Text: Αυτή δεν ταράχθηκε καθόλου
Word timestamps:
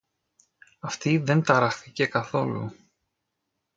Αυτή 0.79 1.17
δεν 1.17 1.43
ταράχθηκε 1.43 2.05
καθόλου 2.05 2.71